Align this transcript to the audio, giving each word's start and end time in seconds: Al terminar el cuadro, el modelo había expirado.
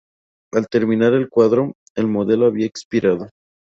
Al 0.51 0.67
terminar 0.67 1.13
el 1.13 1.29
cuadro, 1.29 1.73
el 1.93 2.07
modelo 2.07 2.47
había 2.47 2.65
expirado. 2.65 3.29